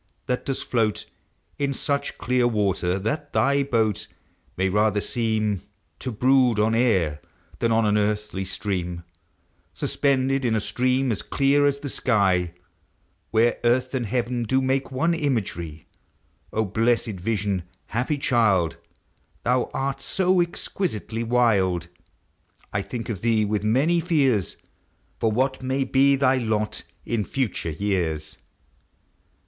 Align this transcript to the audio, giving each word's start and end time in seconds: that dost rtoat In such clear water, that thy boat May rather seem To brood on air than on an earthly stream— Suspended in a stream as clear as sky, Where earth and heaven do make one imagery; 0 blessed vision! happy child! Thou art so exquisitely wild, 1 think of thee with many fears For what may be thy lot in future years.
that 0.25 0.47
dost 0.47 0.71
rtoat 0.71 1.05
In 1.59 1.75
such 1.75 2.17
clear 2.17 2.47
water, 2.47 2.97
that 2.97 3.33
thy 3.33 3.61
boat 3.61 4.07
May 4.57 4.67
rather 4.67 4.99
seem 4.99 5.61
To 5.99 6.11
brood 6.11 6.57
on 6.57 6.73
air 6.73 7.21
than 7.59 7.71
on 7.71 7.85
an 7.85 7.99
earthly 7.99 8.43
stream— 8.43 9.03
Suspended 9.75 10.43
in 10.43 10.55
a 10.55 10.59
stream 10.59 11.11
as 11.11 11.21
clear 11.21 11.67
as 11.67 11.79
sky, 11.93 12.55
Where 13.29 13.59
earth 13.63 13.93
and 13.93 14.07
heaven 14.07 14.41
do 14.41 14.59
make 14.59 14.91
one 14.91 15.13
imagery; 15.13 15.85
0 16.49 16.65
blessed 16.65 17.19
vision! 17.19 17.61
happy 17.85 18.17
child! 18.17 18.77
Thou 19.43 19.69
art 19.71 20.01
so 20.01 20.41
exquisitely 20.41 21.21
wild, 21.21 21.89
1 22.71 22.81
think 22.85 23.09
of 23.09 23.21
thee 23.21 23.45
with 23.45 23.63
many 23.63 23.99
fears 23.99 24.57
For 25.19 25.31
what 25.31 25.61
may 25.61 25.83
be 25.83 26.15
thy 26.15 26.37
lot 26.37 26.81
in 27.05 27.23
future 27.23 27.69
years. 27.69 28.35